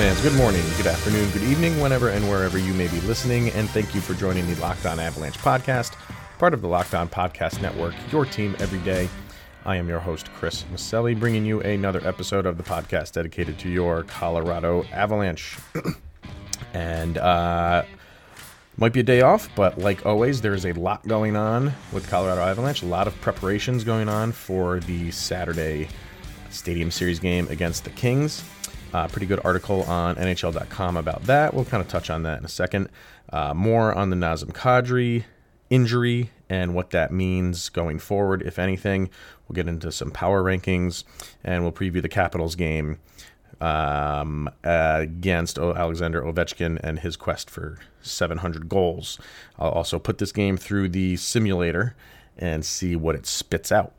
[0.00, 3.68] Fans, good morning, good afternoon, good evening, whenever and wherever you may be listening, and
[3.68, 5.92] thank you for joining the Locked On Avalanche podcast,
[6.38, 9.10] part of the Locked On Podcast Network, your team every day.
[9.66, 13.68] I am your host, Chris Maselli, bringing you another episode of the podcast dedicated to
[13.68, 15.58] your Colorado Avalanche.
[16.72, 17.84] and, uh,
[18.78, 22.40] might be a day off, but like always, there's a lot going on with Colorado
[22.40, 25.88] Avalanche, a lot of preparations going on for the Saturday
[26.48, 28.42] Stadium Series game against the Kings.
[28.92, 31.54] Uh, pretty good article on NHL.com about that.
[31.54, 32.88] We'll kind of touch on that in a second.
[33.32, 35.24] Uh, more on the Nazem Kadri
[35.68, 39.08] injury and what that means going forward, if anything.
[39.46, 41.04] We'll get into some power rankings
[41.44, 42.98] and we'll preview the Capitals game
[43.60, 49.18] um, against Alexander Ovechkin and his quest for 700 goals.
[49.58, 51.94] I'll also put this game through the simulator
[52.36, 53.92] and see what it spits out.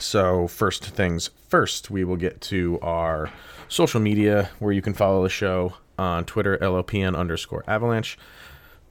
[0.00, 3.32] So, first things first, we will get to our
[3.68, 8.16] social media where you can follow the show on Twitter, LOPN underscore avalanche,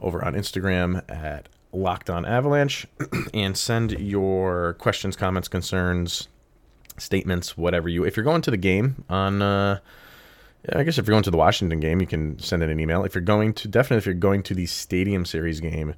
[0.02, 2.86] over on Instagram at Locked On Avalanche,
[3.33, 6.27] and send your questions, comments, concerns,
[6.97, 8.03] statements, whatever you.
[8.03, 9.80] If you're going to the game on, uh,
[10.73, 13.05] I guess if you're going to the Washington game, you can send in an email.
[13.05, 15.95] If you're going to, definitely if you're going to the Stadium Series game,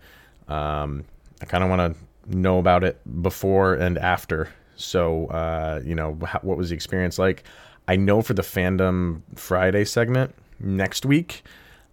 [0.48, 1.06] um,
[1.42, 4.50] I kind of want to know about it before and after
[4.80, 7.44] so, uh, you know, what was the experience like?
[7.88, 11.44] I know for the Fandom Friday segment next week,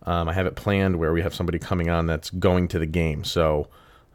[0.05, 2.87] um, I have it planned where we have somebody coming on that's going to the
[2.87, 3.25] game.
[3.25, 3.69] So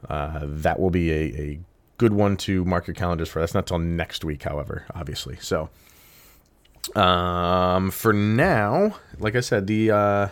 [0.10, 1.60] uh, that will be a, a,
[1.98, 3.42] good one to mark your calendars for.
[3.42, 5.38] That's not till next week, however, obviously.
[5.40, 5.70] So
[6.96, 10.28] um, for now, like I said, the uh,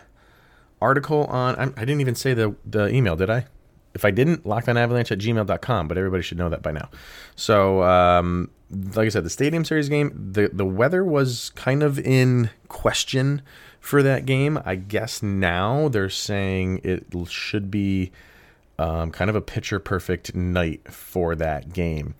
[0.81, 3.45] article on I, I didn't even say the the email, did I?
[3.93, 6.89] If I didn't, lockedonavalanche at gmail.com, but everybody should know that by now.
[7.35, 8.49] So, um,
[8.93, 13.41] like I said, the Stadium Series game, the, the weather was kind of in question
[13.79, 14.59] for that game.
[14.63, 18.11] I guess now they're saying it should be
[18.77, 22.15] um, kind of a picture perfect night for that game.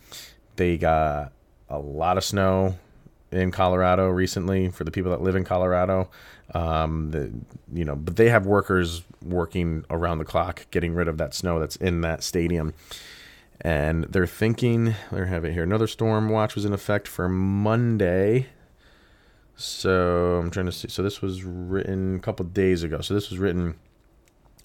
[0.56, 1.31] They got
[1.69, 2.78] a lot of snow
[3.31, 6.09] in Colorado recently for the people that live in Colorado.
[6.53, 7.31] Um, the,
[7.72, 11.59] you know, but they have workers working around the clock getting rid of that snow
[11.59, 12.73] that's in that stadium.
[13.62, 15.63] And they're thinking, they have it here.
[15.63, 18.47] Another storm watch was in effect for Monday.
[19.56, 20.88] So I'm trying to see.
[20.88, 23.01] So this was written a couple days ago.
[23.01, 23.75] So this was written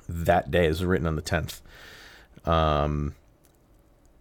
[0.08, 0.68] that day.
[0.68, 1.60] This was written on the 10th.
[2.48, 3.16] Um,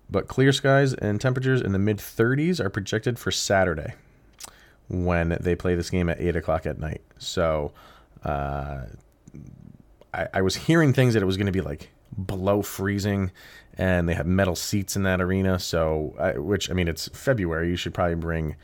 [0.09, 3.93] but clear skies and temperatures in the mid 30s are projected for Saturday
[4.89, 7.01] when they play this game at eight o'clock at night.
[7.17, 7.71] So
[8.23, 8.81] uh,
[10.13, 11.89] I, I, was hearing things that it was going to be like
[12.25, 13.31] below freezing,
[13.77, 15.59] and they have metal seats in that arena.
[15.59, 17.69] So, I, which I mean, it's February.
[17.69, 18.55] You should probably bring,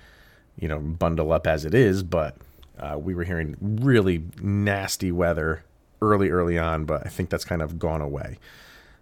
[0.58, 2.03] you know, bundle up as it is.
[2.03, 2.38] But
[2.78, 5.63] uh, we were hearing really nasty weather
[6.02, 6.85] early, early on.
[6.85, 8.38] But I think that's kind of gone away.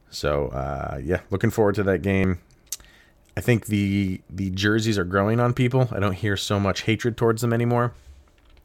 [0.10, 2.40] So uh, yeah, looking forward to that game.
[3.38, 5.90] I think the the jerseys are growing on people.
[5.92, 7.94] I don't hear so much hatred towards them anymore.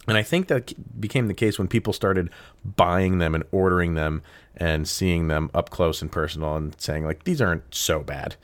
[0.08, 2.30] And I think that became the case when people started
[2.64, 4.22] buying them and ordering them
[4.56, 8.36] and seeing them up close and personal and saying like these aren't so bad.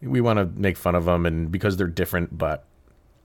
[0.00, 2.64] We want to make fun of them and because they're different, but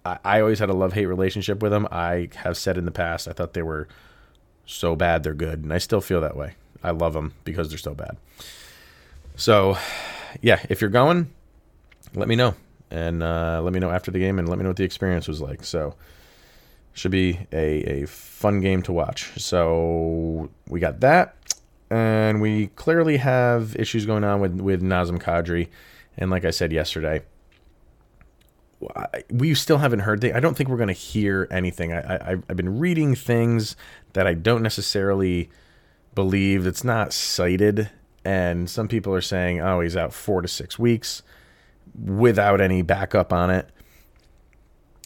[0.03, 1.87] I, I always had a love hate relationship with them.
[1.91, 3.87] I have said in the past I thought they were
[4.65, 6.55] so bad they're good, and I still feel that way.
[6.83, 8.17] I love them because they're so bad.
[9.35, 9.77] So,
[10.41, 11.29] yeah, if you're going,
[12.15, 12.55] let me know
[12.91, 15.27] and uh, let me know after the game and let me know what the experience
[15.27, 15.63] was like.
[15.63, 15.95] So
[16.93, 19.31] should be a, a fun game to watch.
[19.41, 21.35] So we got that,
[21.89, 25.69] and we clearly have issues going on with with Nazem Kadri,
[26.17, 27.23] and like I said yesterday,
[29.31, 30.23] we still haven't heard.
[30.23, 31.93] I don't think we're going to hear anything.
[31.93, 33.75] I, I I've been reading things
[34.13, 35.49] that I don't necessarily
[36.13, 36.67] believe.
[36.67, 37.89] It's not cited,
[38.23, 41.23] and some people are saying, "Oh, he's out four to six weeks."
[41.99, 43.69] Without any backup on it.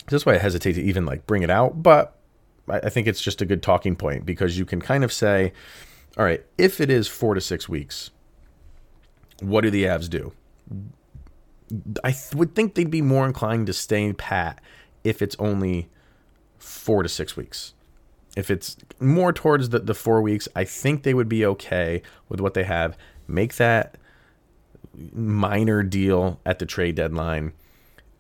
[0.10, 2.18] That's why I hesitate to even like bring it out, but
[2.70, 5.54] I think it's just a good talking point because you can kind of say,
[6.18, 8.12] all right, if it is four to six weeks,
[9.42, 10.34] what do the Avs do?
[12.04, 14.62] I th- would think they'd be more inclined to stay pat
[15.04, 15.90] if it's only
[16.58, 17.74] four to six weeks.
[18.38, 22.40] if it's more towards the, the four weeks, I think they would be okay with
[22.40, 22.96] what they have.
[23.28, 23.98] Make that
[25.14, 27.54] minor deal at the trade deadline,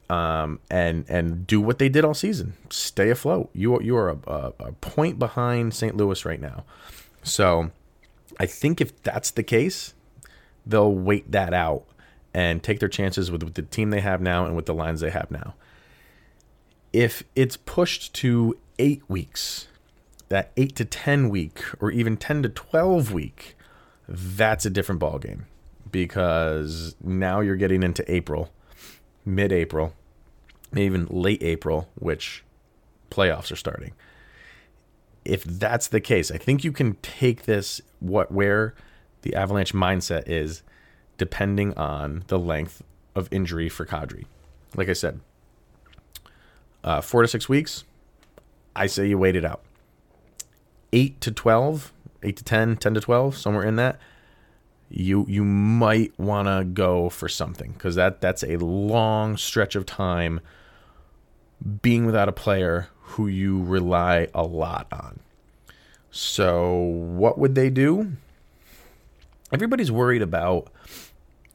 [0.09, 2.53] um, and and do what they did all season.
[2.69, 3.50] Stay afloat.
[3.53, 5.95] You are, you are a, a, a point behind St.
[5.97, 6.63] Louis right now,
[7.24, 7.71] so
[8.39, 9.94] I think if that's the case,
[10.65, 11.85] they'll wait that out
[12.33, 15.01] and take their chances with, with the team they have now and with the lines
[15.01, 15.56] they have now.
[16.94, 19.68] If it's pushed to eight weeks,
[20.30, 23.56] that eight to 10 week or even 10 to 12 week,
[24.07, 25.45] that's a different ballgame
[25.91, 28.51] because now you're getting into April,
[29.25, 29.93] mid April,
[30.75, 32.43] even late April, which
[33.09, 33.93] playoffs are starting.
[35.25, 38.73] If that's the case, I think you can take this what where
[39.23, 40.63] the Avalanche mindset is
[41.17, 42.83] depending on the length
[43.15, 44.25] of injury for Kadri.
[44.75, 45.19] Like I said,
[46.83, 47.83] uh, four to six weeks,
[48.75, 49.61] I say you wait it out.
[50.93, 51.91] Eight to 12,
[52.23, 53.99] eight to 10, 10 to 12, somewhere in that,
[54.89, 59.85] you you might want to go for something because that that's a long stretch of
[59.85, 60.39] time
[61.81, 65.19] being without a player who you rely a lot on.
[66.11, 68.13] So, what would they do?
[69.51, 70.69] Everybody's worried about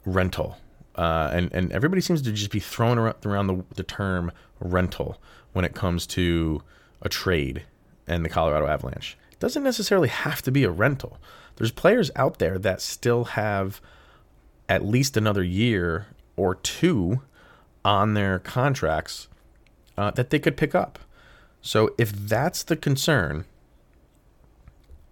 [0.05, 0.57] rental.
[0.95, 4.31] Uh, and, and everybody seems to just be throwing around the, the term
[4.61, 5.19] rental
[5.53, 6.63] when it comes to
[7.01, 7.63] a trade
[8.07, 9.17] and the Colorado Avalanche.
[9.43, 11.19] Doesn't necessarily have to be a rental.
[11.57, 13.81] There's players out there that still have
[14.69, 16.07] at least another year
[16.37, 17.23] or two
[17.85, 19.27] on their contracts
[19.99, 21.01] uh, that they could pick up.
[21.61, 23.45] So if that's the concern,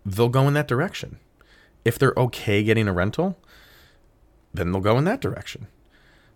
[0.07, 1.19] they'll go in that direction.
[1.85, 3.37] If they're okay getting a rental,
[4.55, 5.67] then they'll go in that direction.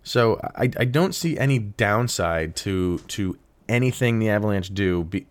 [0.03, 3.37] So I, I don't see any downside to to
[3.69, 5.05] anything the Avalanche do.
[5.05, 5.27] Be,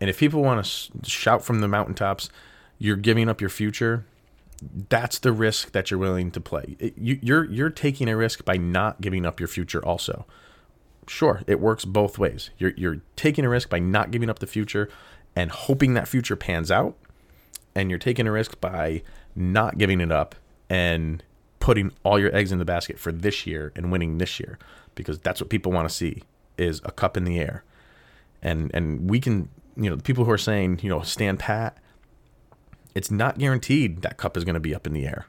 [0.00, 2.28] and if people want to shout from the mountaintops,
[2.78, 4.04] you're giving up your future.
[4.88, 6.76] That's the risk that you're willing to play.
[6.78, 9.84] It, you, you're you're taking a risk by not giving up your future.
[9.84, 10.26] Also,
[11.06, 12.50] sure, it works both ways.
[12.58, 14.88] You're you're taking a risk by not giving up the future
[15.34, 16.96] and hoping that future pans out,
[17.74, 19.02] and you're taking a risk by
[19.34, 20.34] not giving it up
[20.70, 21.22] and
[21.60, 24.58] putting all your eggs in the basket for this year and winning this year
[24.94, 26.22] because that's what people want to see
[26.58, 27.64] is a cup in the air.
[28.42, 31.78] And and we can, you know, the people who are saying, you know, stand pat,
[32.94, 35.26] it's not guaranteed that cup is going to be up in the air.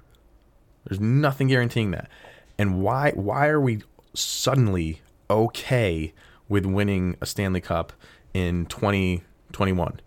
[0.86, 2.10] There's nothing guaranteeing that.
[2.58, 3.82] And why why are we
[4.14, 6.14] suddenly okay
[6.48, 7.94] with winning a Stanley Cup
[8.34, 10.00] in 2021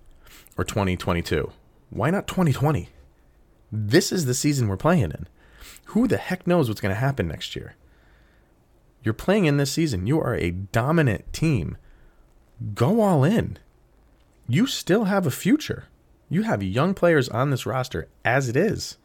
[0.56, 1.52] or 2022?
[1.90, 2.88] Why not 2020?
[3.70, 5.28] This is the season we're playing in.
[5.86, 7.74] Who the heck knows what's going to happen next year?
[9.02, 10.06] You're playing in this season.
[10.06, 11.76] You are a dominant team.
[12.74, 13.58] Go all in.
[14.50, 15.84] You still have a future.
[16.28, 18.96] You have young players on this roster as it is.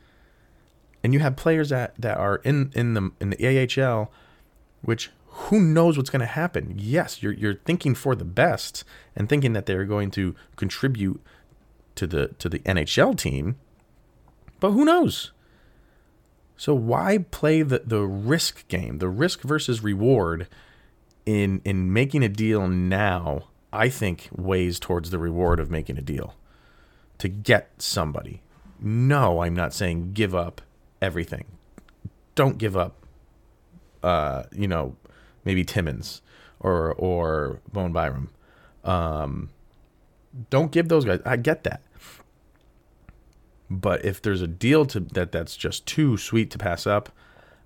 [1.03, 4.12] And you have players that, that are in, in the in the AHL,
[4.81, 6.74] which who knows what's going to happen?
[6.75, 8.83] Yes, you're you're thinking for the best
[9.15, 11.21] and thinking that they're going to contribute
[11.94, 13.57] to the to the NHL team.
[14.59, 15.31] But who knows?
[16.57, 20.48] So why play the, the risk game, the risk versus reward
[21.24, 26.01] in in making a deal now, I think weighs towards the reward of making a
[26.01, 26.36] deal
[27.18, 28.41] to get somebody.
[28.79, 30.62] No, I'm not saying give up
[31.01, 31.46] everything.
[32.36, 33.05] Don't give up
[34.05, 34.96] uh, you know,
[35.44, 36.22] maybe Timmins
[36.60, 38.29] or or Bowen Byram.
[38.84, 39.50] Um,
[40.51, 41.20] don't give those guys.
[41.25, 41.82] I get that.
[43.67, 47.10] But if there's a deal to that that's just too sweet to pass up,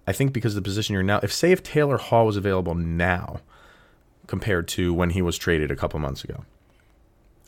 [0.07, 2.73] I think because of the position you're now, if say if Taylor Hall was available
[2.73, 3.41] now
[4.29, 6.45] compared to when he was traded a couple months ago,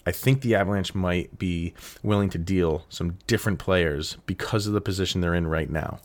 [0.04, 4.82] I think the Avalanche might be willing to deal some different players because of the
[4.82, 6.00] position they're in right now.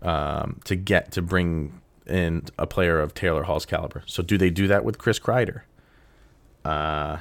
[0.00, 4.04] Um, to get to bring in a player of Taylor Hall's caliber.
[4.06, 5.62] So do they do that with Chris Kreider?
[6.64, 7.18] Uh,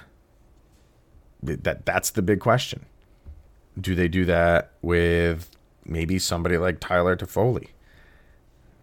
[1.43, 2.85] that that's the big question.
[3.79, 5.49] Do they do that with
[5.83, 7.69] maybe somebody like Tyler Toffoli?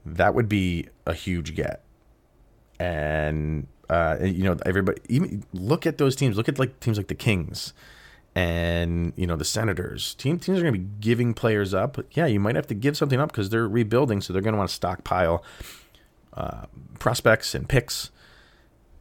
[0.04, 1.83] That would be a huge get.
[2.78, 6.36] And uh, you know, everybody even look at those teams.
[6.36, 7.72] Look at like teams like the Kings
[8.34, 10.14] and you know the Senators.
[10.14, 11.98] Team teams are going to be giving players up.
[12.12, 14.58] Yeah, you might have to give something up because they're rebuilding, so they're going to
[14.58, 15.44] want to stockpile
[16.34, 16.66] uh,
[16.98, 18.10] prospects and picks.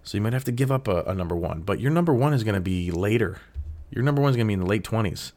[0.04, 2.34] So you might have to give up a, a number one, but your number one
[2.34, 3.40] is going to be later.
[3.90, 5.34] Your number one is going to be in the late twenties.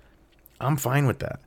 [0.60, 1.40] I'm fine with that.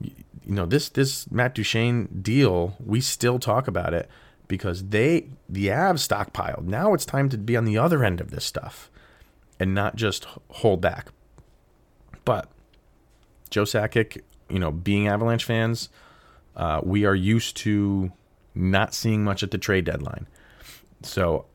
[0.00, 4.10] You know, this this Matt Duchene deal, we still talk about it
[4.48, 6.64] because they the Avs stockpiled.
[6.64, 8.90] Now it's time to be on the other end of this stuff
[9.60, 11.08] and not just hold back.
[12.24, 12.50] But
[13.50, 15.88] Joe Sakic, you know, being Avalanche fans,
[16.56, 18.12] uh, we are used to
[18.54, 20.26] not seeing much at the trade deadline.
[21.02, 21.46] So,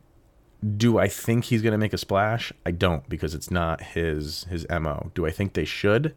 [0.77, 2.53] do I think he's going to make a splash?
[2.65, 5.11] I don't because it's not his his mo.
[5.13, 6.15] Do I think they should?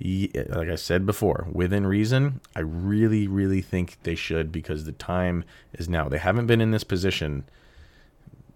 [0.00, 5.44] Like I said before, within reason, I really, really think they should because the time
[5.72, 6.08] is now.
[6.08, 7.44] They haven't been in this position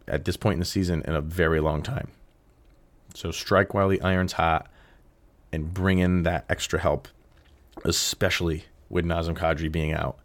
[0.07, 2.09] at this point in the season in a very long time.
[3.15, 4.69] So strike while the iron's hot
[5.53, 7.09] and bring in that extra help,
[7.85, 10.19] especially with Nazem Kadri being out.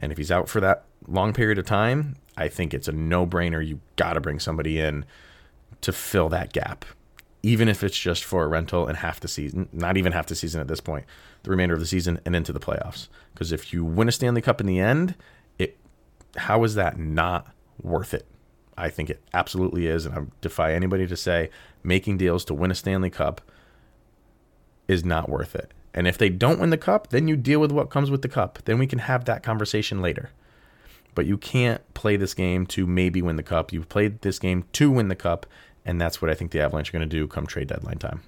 [0.00, 3.26] And if he's out for that long period of time, I think it's a no
[3.26, 3.64] brainer.
[3.66, 5.04] You got to bring somebody in
[5.80, 6.84] to fill that gap,
[7.42, 10.34] even if it's just for a rental and half the season, not even half the
[10.34, 11.04] season at this point,
[11.42, 13.08] the remainder of the season and into the playoffs.
[13.32, 15.14] Because if you win a Stanley Cup in the end,
[15.58, 15.76] it
[16.36, 17.48] how is that not
[17.80, 18.26] worth it?
[18.76, 21.50] I think it absolutely is, and I defy anybody to say
[21.82, 23.40] making deals to win a Stanley Cup
[24.86, 25.72] is not worth it.
[25.94, 28.28] And if they don't win the cup, then you deal with what comes with the
[28.28, 28.58] cup.
[28.64, 30.30] Then we can have that conversation later.
[31.14, 33.72] But you can't play this game to maybe win the cup.
[33.72, 35.46] You've played this game to win the cup,
[35.88, 38.20] and that's what I think the Avalanche are going to do come trade deadline time.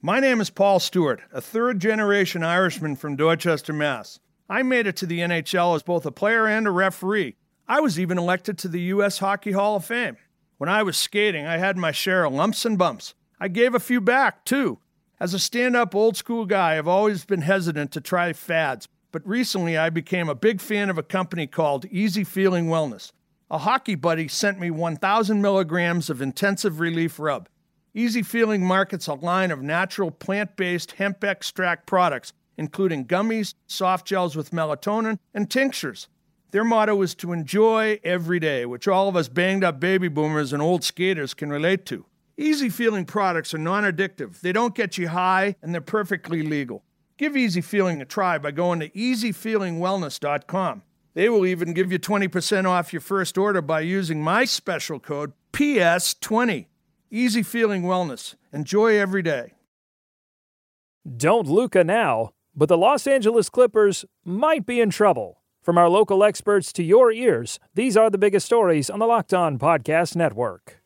[0.00, 4.20] My name is Paul Stewart, a third generation Irishman from Dorchester, Mass.
[4.48, 7.36] I made it to the NHL as both a player and a referee.
[7.68, 9.18] I was even elected to the U.S.
[9.18, 10.16] Hockey Hall of Fame.
[10.56, 13.12] When I was skating, I had my share of lumps and bumps.
[13.38, 14.78] I gave a few back, too.
[15.20, 19.26] As a stand up old school guy, I've always been hesitant to try fads, but
[19.26, 23.12] recently I became a big fan of a company called Easy Feeling Wellness.
[23.48, 27.48] A hockey buddy sent me 1,000 milligrams of intensive relief rub.
[27.94, 34.04] Easy Feeling markets a line of natural plant based hemp extract products, including gummies, soft
[34.04, 36.08] gels with melatonin, and tinctures.
[36.50, 40.52] Their motto is to enjoy every day, which all of us banged up baby boomers
[40.52, 42.04] and old skaters can relate to.
[42.36, 46.82] Easy Feeling products are non addictive, they don't get you high, and they're perfectly legal.
[47.16, 50.82] Give Easy Feeling a try by going to easyfeelingwellness.com.
[51.16, 55.32] They will even give you 20% off your first order by using my special code
[55.50, 56.66] PS20.
[57.10, 58.34] Easy Feeling Wellness.
[58.52, 59.54] Enjoy every day.
[61.16, 65.40] Don't Luca now, but the Los Angeles Clippers might be in trouble.
[65.62, 69.32] From our local experts to your ears, these are the biggest stories on the Locked
[69.32, 70.85] On Podcast Network.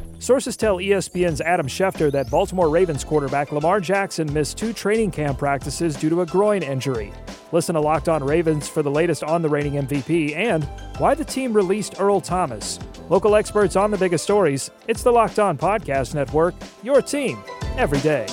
[0.21, 5.39] Sources tell ESPN's Adam Schefter that Baltimore Ravens quarterback Lamar Jackson missed two training camp
[5.39, 7.11] practices due to a groin injury.
[7.51, 10.63] Listen to Locked On Ravens for the latest on the reigning MVP and
[10.99, 12.77] why the team released Earl Thomas.
[13.09, 14.69] Local experts on the biggest stories.
[14.87, 17.39] It's the Locked On Podcast Network, your team
[17.77, 18.27] every day.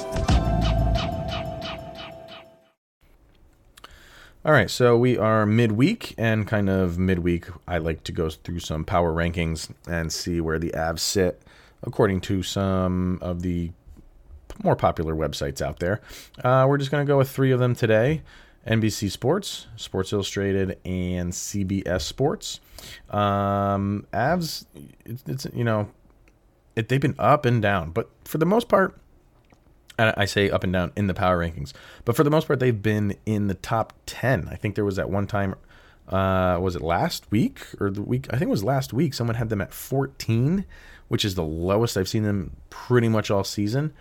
[4.45, 8.61] All right, so we are midweek, and kind of midweek, I like to go through
[8.61, 11.42] some power rankings and see where the Avs sit
[11.82, 13.70] according to some of the
[14.62, 16.00] more popular websites out there.
[16.42, 18.23] Uh, we're just going to go with three of them today
[18.66, 22.61] NBC Sports, Sports Illustrated, and CBS Sports.
[23.08, 24.66] Um, Avs,
[25.04, 25.88] it's, it's you know,
[26.76, 28.99] it, they've been up and down, but for the most part,
[30.00, 31.73] I say up and down in the power rankings,
[32.04, 34.49] but for the most part, they've been in the top 10.
[34.49, 35.56] I think there was at one time,
[36.09, 38.27] uh, was it last week or the week?
[38.31, 39.15] I think it was last week.
[39.15, 40.65] Someone had them at 14
[41.09, 43.93] which is the lowest I've seen them pretty much all season.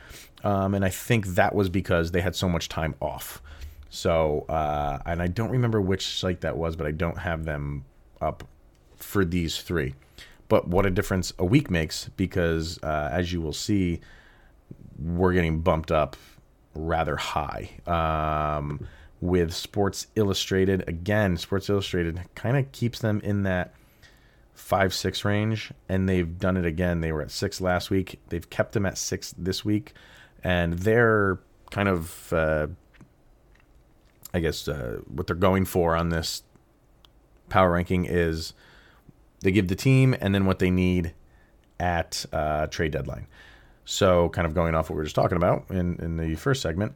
[0.43, 3.41] Um, and I think that was because they had so much time off.
[3.89, 7.85] So, uh, and I don't remember which site that was, but I don't have them
[8.21, 8.43] up
[8.97, 9.95] for these three.
[10.49, 14.01] But what a difference a week makes because, uh, as you will see,
[14.99, 16.15] we're getting bumped up
[16.75, 17.69] rather high.
[17.87, 18.87] Um,
[19.19, 23.73] with Sports Illustrated, again, Sports Illustrated kind of keeps them in that
[24.53, 27.01] five six range, and they've done it again.
[27.01, 28.19] They were at six last week.
[28.29, 29.93] They've kept them at six this week,
[30.43, 31.39] and they're
[31.71, 32.67] kind of, uh,
[34.33, 36.43] I guess, uh, what they're going for on this
[37.49, 38.53] power ranking is
[39.41, 41.13] they give the team and then what they need
[41.79, 43.27] at uh, trade deadline.
[43.85, 46.61] So, kind of going off what we were just talking about in, in the first
[46.61, 46.93] segment,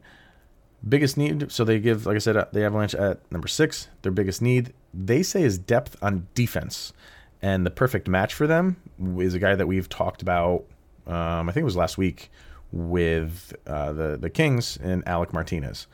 [0.88, 1.50] biggest need.
[1.52, 3.88] So they give, like I said, uh, the Avalanche at number six.
[4.02, 6.92] Their biggest need, they say, is depth on defense.
[7.40, 8.76] And the perfect match for them
[9.18, 10.64] is a guy that we've talked about.
[11.06, 12.30] Um, I think it was last week
[12.70, 15.86] with uh, the the Kings and Alec Martinez.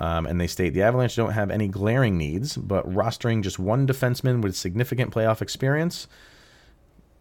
[0.00, 3.86] Um, and they state the Avalanche don't have any glaring needs, but rostering just one
[3.86, 6.08] defenseman with significant playoff experience,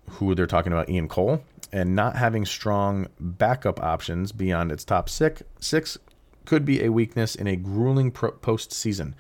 [0.10, 5.08] who they're talking about, Ian Cole, and not having strong backup options beyond its top
[5.08, 6.00] six, six
[6.46, 9.14] could be a weakness in a grueling pro- postseason.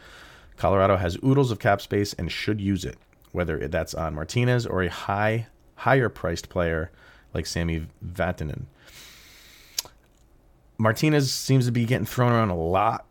[0.57, 2.97] Colorado has oodles of cap space and should use it,
[3.31, 6.91] whether that's on Martinez or a high, higher priced player
[7.33, 8.65] like Sami Vatanen.
[10.77, 13.05] Martinez seems to be getting thrown around a lot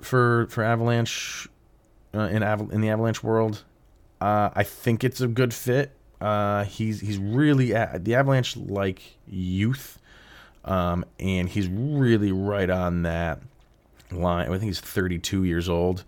[0.00, 1.48] for for Avalanche
[2.14, 3.64] uh, in Av- in the Avalanche world.
[4.20, 5.92] Uh, I think it's a good fit.
[6.20, 9.98] Uh, he's he's really at, the Avalanche like youth,
[10.64, 13.40] um, and he's really right on that
[14.12, 14.46] line.
[14.46, 16.04] I think he's 32 years old.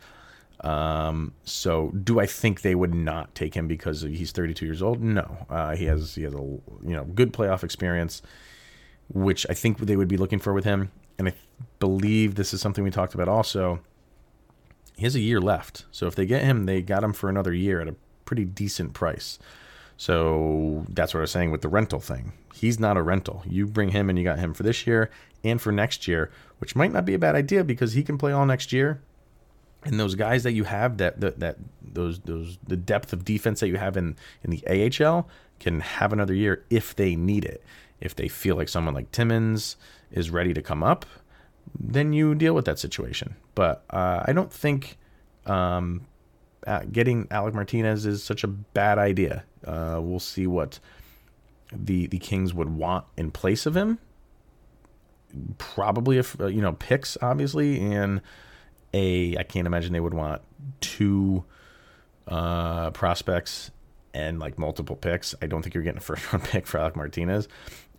[0.60, 5.02] Um, so do I think they would not take him because he's 32 years old?
[5.02, 5.46] No.
[5.50, 8.22] Uh, he has he has a you know good playoff experience,
[9.12, 10.92] which I think they would be looking for with him.
[11.18, 11.34] And I
[11.78, 13.80] believe this is something we talked about also.
[14.96, 17.52] He has a year left, so if they get him, they got him for another
[17.52, 19.38] year at a pretty decent price.
[20.02, 22.32] So that's what I was saying with the rental thing.
[22.52, 23.44] He's not a rental.
[23.46, 25.10] You bring him and you got him for this year
[25.44, 28.32] and for next year, which might not be a bad idea because he can play
[28.32, 29.00] all next year
[29.84, 33.60] and those guys that you have that, that that those those the depth of defense
[33.60, 35.28] that you have in in the AHL
[35.60, 37.62] can have another year if they need it.
[38.00, 39.76] If they feel like someone like Timmins
[40.10, 41.06] is ready to come up,
[41.78, 43.36] then you deal with that situation.
[43.54, 44.98] But uh, I don't think
[45.46, 46.08] um,
[46.92, 49.44] getting Alec Martinez is such a bad idea.
[49.66, 50.78] Uh, we'll see what
[51.72, 53.98] the the Kings would want in place of him.
[55.58, 58.20] Probably if uh, you know picks, obviously, and
[58.92, 60.42] a I can't imagine they would want
[60.80, 61.44] two
[62.28, 63.70] uh, prospects
[64.14, 65.34] and like multiple picks.
[65.40, 67.48] I don't think you're getting a first round pick for Alec Martinez,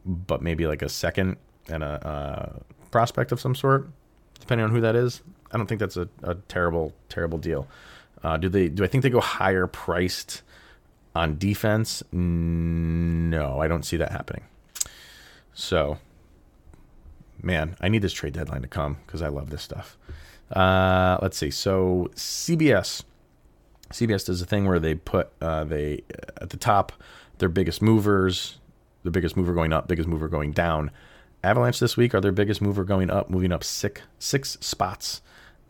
[0.05, 2.59] but maybe like a second and a uh,
[2.91, 3.89] prospect of some sort,
[4.39, 5.21] depending on who that is.
[5.51, 7.67] I don't think that's a, a terrible terrible deal.
[8.23, 8.69] Uh, do they?
[8.69, 10.41] Do I think they go higher priced
[11.13, 12.01] on defense?
[12.11, 14.43] No, I don't see that happening.
[15.53, 15.99] So,
[17.41, 19.97] man, I need this trade deadline to come because I love this stuff.
[20.51, 21.51] Uh, let's see.
[21.51, 23.03] So CBS,
[23.91, 26.03] CBS does a thing where they put uh, they
[26.37, 26.93] at the top
[27.39, 28.57] their biggest movers,
[29.03, 30.91] the biggest mover going up, biggest mover going down.
[31.43, 35.21] Avalanche this week are their biggest mover going up, moving up six six spots.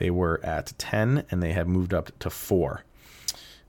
[0.03, 2.83] They were at ten and they have moved up to four.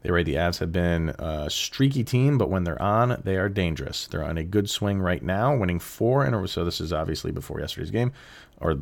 [0.03, 3.49] They rate the Avs have been a streaky team, but when they're on, they are
[3.49, 4.09] dangerous.
[4.09, 6.47] They're on a good swing right now, winning four in a row.
[6.47, 8.11] So this is obviously before yesterday's game,
[8.61, 8.81] or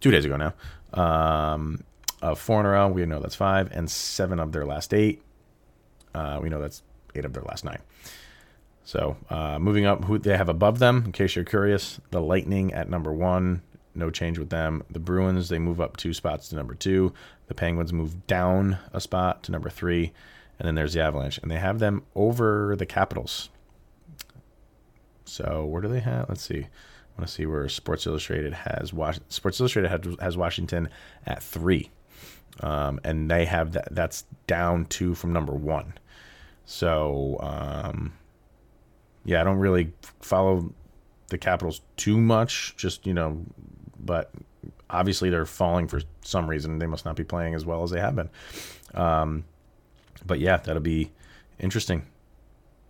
[0.00, 0.54] two days ago now.
[0.94, 1.84] Um,
[2.22, 5.20] uh, four in a row, we know that's five, and seven of their last eight.
[6.14, 6.82] Uh, we know that's
[7.14, 7.82] eight of their last nine.
[8.84, 12.72] So uh, moving up, who they have above them, in case you're curious, the Lightning
[12.72, 13.60] at number one,
[13.94, 14.82] no change with them.
[14.90, 17.12] The Bruins they move up two spots to number two.
[17.46, 20.12] The Penguins move down a spot to number three,
[20.58, 23.50] and then there's the Avalanche, and they have them over the Capitals.
[25.24, 26.28] So where do they have?
[26.28, 26.60] Let's see.
[26.60, 28.92] I want to see where Sports Illustrated has
[29.28, 30.88] Sports Illustrated has, has Washington
[31.26, 31.90] at three,
[32.60, 33.94] um, and they have that.
[33.94, 35.94] That's down two from number one.
[36.66, 38.14] So um,
[39.24, 40.72] yeah, I don't really follow
[41.28, 42.74] the Capitals too much.
[42.76, 43.44] Just you know,
[44.04, 44.30] but
[44.90, 46.78] obviously they're falling for some reason.
[46.78, 48.30] They must not be playing as well as they have been.
[48.94, 49.44] Um,
[50.26, 51.10] but yeah, that'll be
[51.58, 52.06] interesting.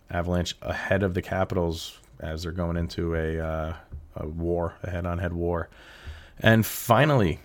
[0.09, 3.73] Avalanche ahead of the Capitals as they're going into a uh,
[4.15, 5.69] a war, a head-on-head war.
[6.39, 7.39] And finally,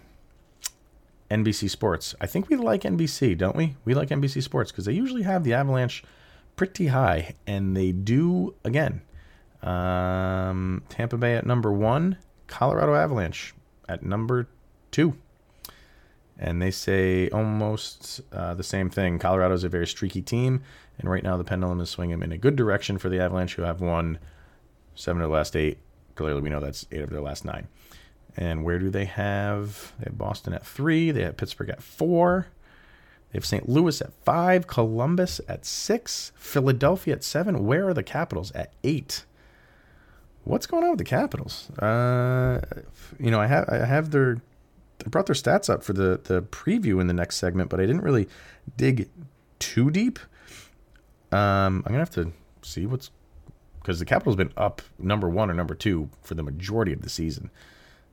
[1.30, 2.14] NBC Sports.
[2.20, 3.76] I think we like NBC, don't we?
[3.84, 6.04] We like NBC Sports because they usually have the Avalanche
[6.56, 9.02] pretty high, and they do again.
[9.62, 13.54] Um, Tampa Bay at number one, Colorado Avalanche
[13.90, 14.48] at number
[14.90, 15.16] two.
[16.38, 19.18] And they say almost uh, the same thing.
[19.18, 20.62] Colorado is a very streaky team,
[20.98, 23.62] and right now the pendulum is swinging in a good direction for the Avalanche, who
[23.62, 24.18] have won
[24.94, 25.78] seven of the last eight,
[26.20, 27.66] Clearly, we know that's eight of their last nine.
[28.36, 29.94] And where do they have?
[29.98, 31.10] They have Boston at three.
[31.10, 32.48] They have Pittsburgh at four.
[33.32, 33.66] They have St.
[33.66, 34.66] Louis at five.
[34.66, 36.32] Columbus at six.
[36.36, 37.64] Philadelphia at seven.
[37.64, 39.24] Where are the Capitals at eight?
[40.44, 41.70] What's going on with the Capitals?
[41.78, 42.60] Uh,
[43.18, 44.40] you know, I have I have their
[45.04, 47.86] I brought their stats up for the the preview in the next segment, but I
[47.86, 48.28] didn't really
[48.76, 49.08] dig
[49.58, 50.18] too deep.
[51.32, 53.10] Um, I'm gonna have to see what's
[53.80, 57.10] because the Capitals been up number one or number two for the majority of the
[57.10, 57.50] season.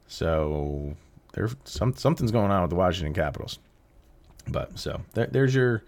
[0.08, 0.96] So
[1.34, 3.60] there's some something's going on with the Washington Capitals.
[4.48, 5.84] But so there, there's your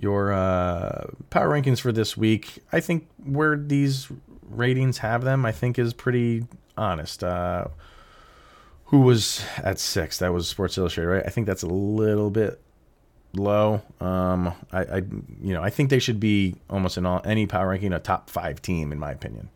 [0.00, 2.58] your uh, power rankings for this week.
[2.72, 4.08] I think where these
[4.48, 7.24] ratings have them, I think is pretty honest.
[7.24, 7.66] Uh,
[8.86, 10.18] who was at six?
[10.18, 11.22] That was Sports Illustrated, right?
[11.26, 12.60] I think that's a little bit
[13.34, 13.82] low.
[14.00, 14.96] Um, I, I,
[15.42, 18.30] you know, I think they should be almost in all any power ranking a top
[18.30, 19.50] five team in my opinion.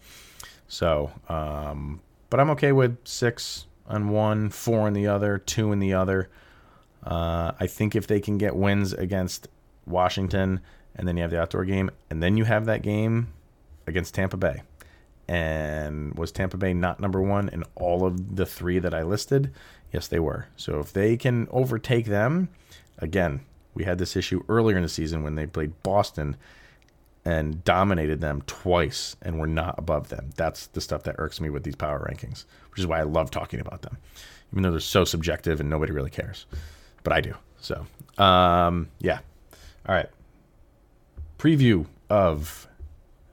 [0.69, 2.01] So, um,
[2.31, 6.29] but I'm okay with six on one, four in the other, two in the other.
[7.03, 9.49] Uh, I think if they can get wins against
[9.87, 10.61] Washington,
[10.97, 13.33] and then you have the outdoor game, and then you have that game
[13.87, 14.63] against Tampa Bay.
[15.29, 19.53] And was Tampa Bay not number one in all of the three that I listed?
[19.93, 20.47] Yes, they were.
[20.57, 22.49] So if they can overtake them,
[22.99, 23.41] again,
[23.75, 26.37] we had this issue earlier in the season when they played Boston
[27.25, 30.31] and dominated them twice and were not above them.
[30.37, 33.31] That's the stuff that irks me with these power rankings, which is why I love
[33.31, 33.97] talking about them,
[34.53, 36.47] even though they're so subjective and nobody really cares.
[37.05, 37.35] But I do.
[37.61, 37.87] So,
[38.19, 39.21] um, yeah.
[39.87, 40.09] All right.
[41.39, 42.69] Preview of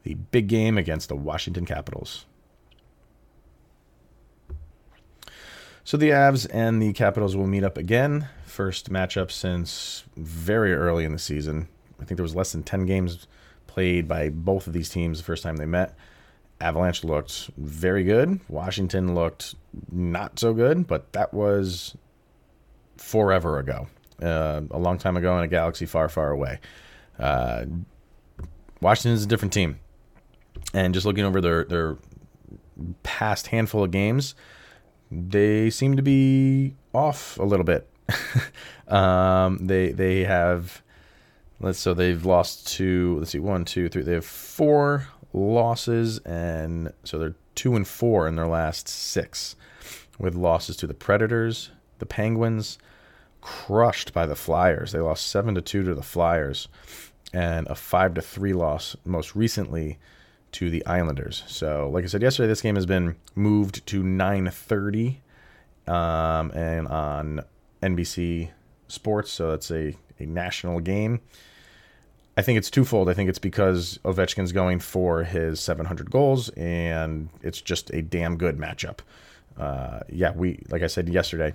[0.04, 2.26] the big game against the Washington Capitals.
[5.84, 8.28] So the Avs and the Capitals will meet up again.
[8.46, 11.68] First matchup since very early in the season.
[12.00, 13.28] I think there was less than 10 games
[13.68, 15.96] played by both of these teams the first time they met.
[16.62, 18.40] Avalanche looked very good.
[18.50, 19.56] Washington looked
[19.92, 21.96] not so good, but that was
[22.98, 23.88] forever ago,
[24.22, 26.60] uh, a long time ago in a galaxy far, far away.
[27.18, 27.66] Uh,
[28.82, 29.80] Washington is a different team,
[30.74, 31.98] and just looking over their their
[33.04, 34.36] past handful of games,
[35.12, 37.90] they seem to be off a little bit.
[38.88, 40.82] um, they they have
[41.60, 46.92] let's so they've lost to let's see one two three they have four losses and
[47.04, 49.56] so they're two and four in their last six
[50.18, 52.78] with losses to the Predators, the Penguins,
[53.42, 54.92] crushed by the Flyers.
[54.92, 56.68] They lost seven to two to the Flyers,
[57.34, 59.98] and a five to three loss most recently
[60.54, 61.44] to the Islanders.
[61.48, 65.18] So, like I said yesterday, this game has been moved to 9:30,
[65.88, 67.42] um, and on
[67.82, 68.52] NBC
[68.88, 69.32] Sports.
[69.32, 71.22] So that's a a national game.
[72.38, 73.10] I think it's twofold.
[73.10, 78.38] I think it's because Ovechkin's going for his 700 goals, and it's just a damn
[78.38, 79.00] good matchup.
[79.58, 81.54] Uh, yeah, we like I said yesterday,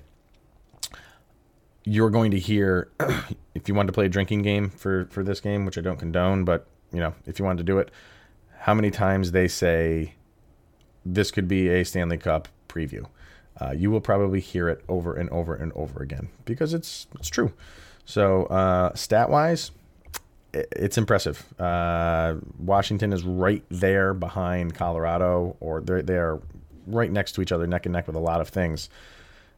[1.85, 2.91] you're going to hear
[3.55, 5.99] if you wanted to play a drinking game for for this game, which I don't
[5.99, 7.91] condone, but you know if you wanted to do it,
[8.61, 10.15] how many times they say
[11.05, 13.07] this could be a Stanley Cup preview.
[13.61, 17.29] Uh, you will probably hear it over and over and over again because it's it's
[17.29, 17.53] true.
[18.05, 19.71] So uh, stat wise,
[20.53, 21.45] it's impressive.
[21.59, 26.41] Uh, Washington is right there behind Colorado, or they're they're
[26.87, 28.91] right next to each other, neck and neck with a lot of things.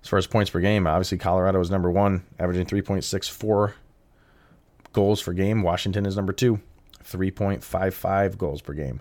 [0.02, 3.74] As far as points per game, obviously Colorado is number one, averaging 3.64
[4.92, 5.62] goals per game.
[5.62, 6.60] Washington is number two,
[7.04, 9.00] 3.55 goals per game.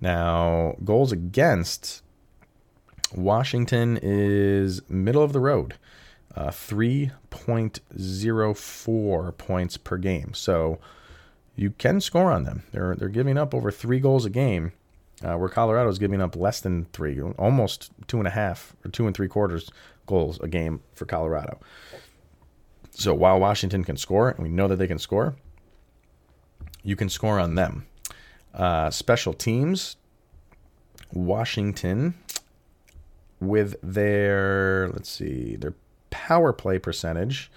[0.00, 2.02] Now, goals against,
[3.14, 5.74] Washington is middle of the road,
[6.36, 10.34] uh, 3.04 points per game.
[10.34, 10.80] So
[11.56, 12.64] you can score on them.
[12.72, 14.72] They're they're giving up over three goals a game,
[15.24, 18.90] uh, where Colorado is giving up less than three, almost two and a half or
[18.90, 19.70] two and three quarters
[20.06, 21.58] goals a game for Colorado.
[22.90, 25.34] So while Washington can score, and we know that they can score,
[26.82, 27.86] you can score on them.
[28.52, 29.96] Uh, special teams,
[31.12, 32.14] Washington,
[33.40, 35.74] with their let's see their
[36.10, 37.50] power play percentage,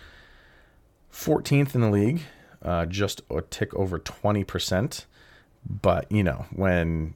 [1.12, 2.22] 14th in the league
[2.62, 5.06] uh, just a tick over 20%.
[5.70, 7.14] But, you know, when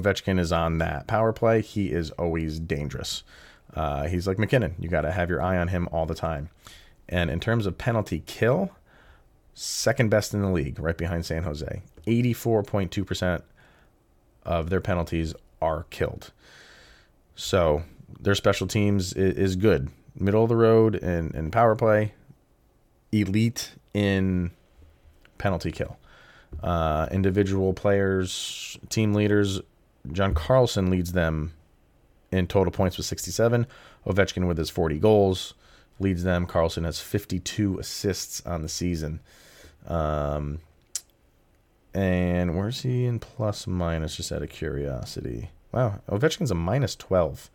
[0.00, 3.22] Ovechkin is on that power play, he is always dangerous.
[3.74, 4.74] Uh, he's like MacKinnon.
[4.78, 6.50] You got to have your eye on him all the time.
[7.08, 8.70] And in terms of penalty kill,
[9.54, 11.82] second best in the league, right behind San Jose.
[12.06, 13.42] 84.2%
[14.44, 16.32] of their penalties are killed.
[17.34, 17.82] So
[18.20, 19.90] their special teams is, good.
[20.14, 22.14] Middle of the road and, and power play,
[23.10, 24.52] elite in
[25.38, 25.98] penalty kill.
[26.62, 29.60] Uh, individual players, team leaders,
[30.12, 31.52] John Carlson leads them
[32.30, 33.66] in total points with 67.
[34.06, 35.54] Ovechkin with his 40 goals
[35.98, 36.46] leads them.
[36.46, 39.20] Carlson has 52 assists on the season.
[39.86, 40.60] Um,
[41.94, 44.16] and where's he in plus minus?
[44.16, 45.50] Just out of curiosity.
[45.72, 47.50] Wow, Ovechkin's a minus 12.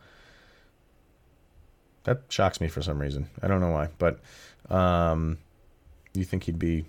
[2.05, 3.29] That shocks me for some reason.
[3.41, 4.19] I don't know why, but
[4.69, 5.37] um,
[6.13, 6.85] you think he'd be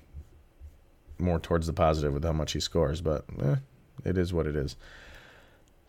[1.19, 3.57] more towards the positive with how much he scores, but eh,
[4.05, 4.77] it is what it is.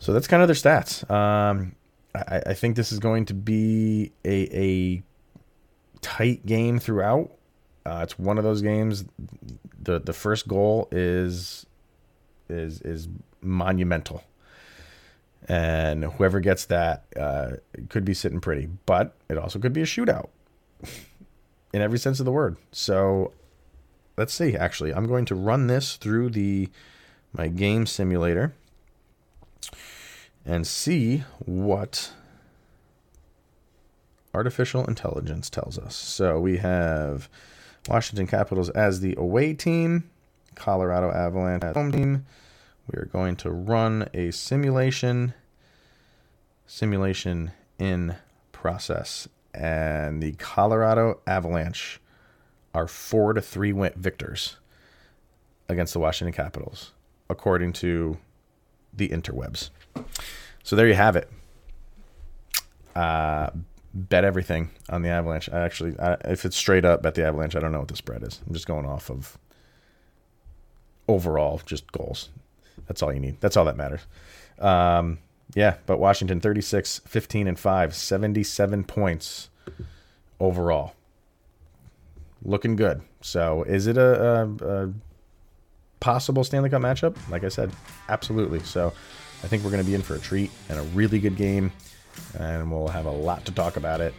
[0.01, 1.09] So that's kind of their stats.
[1.11, 1.75] Um,
[2.15, 5.03] I, I, think this is going to be a, a
[6.01, 7.29] tight game throughout.
[7.85, 9.05] Uh, it's one of those games.
[9.79, 11.67] the The first goal is
[12.49, 13.09] is is
[13.41, 14.23] monumental.
[15.47, 17.51] and whoever gets that uh,
[17.89, 18.69] could be sitting pretty.
[18.87, 20.29] But it also could be a shootout
[21.73, 22.57] in every sense of the word.
[22.71, 23.33] So
[24.17, 24.55] let's see.
[24.55, 26.69] Actually, I'm going to run this through the
[27.33, 28.55] my game simulator
[30.45, 32.11] and see what
[34.33, 35.95] artificial intelligence tells us.
[35.95, 37.29] So we have
[37.87, 40.09] Washington Capitals as the away team,
[40.55, 42.25] Colorado Avalanche as home team.
[42.91, 45.33] We are going to run a simulation
[46.65, 48.15] simulation in
[48.53, 51.99] process and the Colorado Avalanche
[52.73, 54.55] are 4 to 3 win- victors
[55.67, 56.93] against the Washington Capitals
[57.29, 58.17] according to
[58.93, 59.69] the interwebs.
[60.63, 61.29] So there you have it.
[62.95, 63.49] Uh,
[63.93, 65.49] bet everything on the Avalanche.
[65.51, 67.55] I actually, I, if it's straight up, bet the Avalanche.
[67.55, 68.41] I don't know what the spread is.
[68.45, 69.37] I'm just going off of
[71.07, 72.29] overall, just goals.
[72.87, 73.39] That's all you need.
[73.41, 74.01] That's all that matters.
[74.59, 75.19] Um,
[75.53, 79.49] yeah, but Washington 36, 15, and 5, 77 points
[80.39, 80.93] overall.
[82.43, 83.01] Looking good.
[83.21, 84.23] So is it a,
[84.61, 84.93] a, a
[86.01, 87.15] possible Stanley Cup matchup?
[87.29, 87.71] Like I said,
[88.09, 88.59] absolutely.
[88.59, 88.91] So
[89.43, 91.71] I think we're going to be in for a treat and a really good game,
[92.37, 94.13] and we'll have a lot to talk about it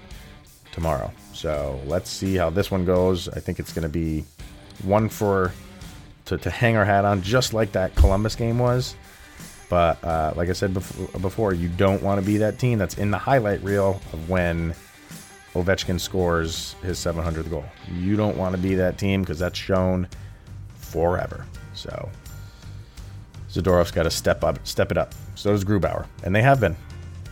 [0.73, 1.12] tomorrow.
[1.35, 3.29] So let's see how this one goes.
[3.29, 4.25] I think it's going to be
[4.83, 5.53] one for
[6.27, 8.97] to, to hang our hat on, just like that Columbus game was.
[9.68, 12.99] But uh, like I said before, before, you don't want to be that team that's
[12.99, 14.75] in the highlight reel of when
[15.55, 17.64] Ovechkin scores his 700th goal.
[17.90, 20.09] You don't want to be that team because that's shown
[20.77, 21.47] forever.
[21.75, 22.11] So
[23.51, 25.15] Zadorov's got to step up, step it up.
[25.35, 26.77] So does Grubauer, and they have been.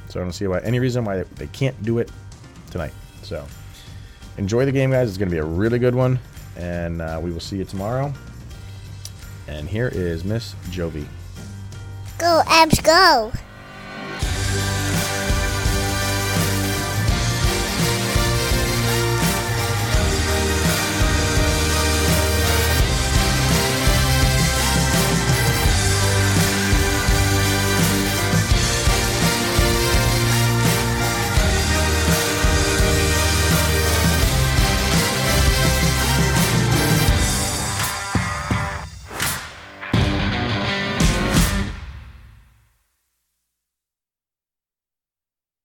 [0.09, 2.11] So I don't see why any reason why they can't do it
[2.71, 2.93] tonight.
[3.23, 3.47] So
[4.39, 5.09] enjoy the game, guys.
[5.09, 6.19] It's going to be a really good one,
[6.57, 8.13] and uh, we will see you tomorrow.
[9.49, 11.07] And here is Miss Jovi.
[12.19, 13.33] Go, Avs, go!